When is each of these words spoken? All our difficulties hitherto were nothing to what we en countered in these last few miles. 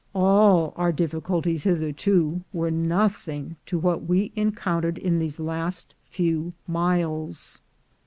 All 0.15 0.73
our 0.77 0.91
difficulties 0.91 1.63
hitherto 1.65 2.41
were 2.51 2.71
nothing 2.71 3.57
to 3.67 3.77
what 3.77 4.03
we 4.03 4.31
en 4.35 4.51
countered 4.51 4.97
in 4.97 5.19
these 5.19 5.39
last 5.39 5.93
few 6.09 6.53
miles. 6.67 7.61